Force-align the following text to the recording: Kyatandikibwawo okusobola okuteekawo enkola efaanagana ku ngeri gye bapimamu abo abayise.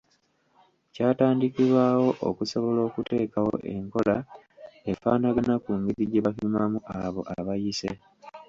Kyatandikibwawo 0.93 2.09
okusobola 2.29 2.79
okuteekawo 2.89 3.53
enkola 3.73 4.15
efaanagana 4.91 5.53
ku 5.63 5.71
ngeri 5.79 6.03
gye 6.11 6.23
bapimamu 6.25 6.79
abo 7.03 7.21
abayise. 7.37 7.89